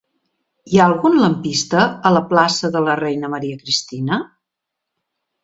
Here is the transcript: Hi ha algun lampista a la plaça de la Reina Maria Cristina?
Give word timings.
Hi 0.69 0.77
ha 0.79 0.87
algun 0.91 1.17
lampista 1.23 1.83
a 2.11 2.13
la 2.15 2.23
plaça 2.33 2.73
de 2.77 2.83
la 2.87 2.97
Reina 3.03 3.31
Maria 3.35 3.61
Cristina? 3.61 4.21